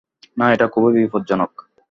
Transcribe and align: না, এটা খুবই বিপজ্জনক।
না, 0.37 0.45
এটা 0.53 0.65
খুবই 0.67 0.91
বিপজ্জনক। 0.93 1.51